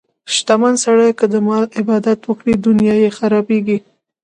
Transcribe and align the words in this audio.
شتمن 0.35 0.73
سړی 0.83 1.09
که 1.19 1.25
د 1.33 1.35
مال 1.47 1.63
عبادت 1.79 2.19
وکړي، 2.25 2.53
دنیا 2.65 2.95
یې 3.03 3.09
خرابېږي. 3.17 3.77